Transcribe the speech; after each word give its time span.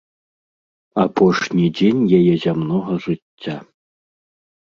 Апошні 1.03 1.65
дзень 1.79 2.01
яе 2.19 2.31
зямнога 2.45 2.93
жыцця. 3.05 3.57